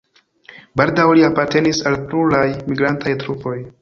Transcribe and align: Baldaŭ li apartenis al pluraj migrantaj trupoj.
Baldaŭ 0.81 1.05
li 1.19 1.27
apartenis 1.27 1.81
al 1.91 1.99
pluraj 2.09 2.47
migrantaj 2.73 3.15
trupoj. 3.27 3.59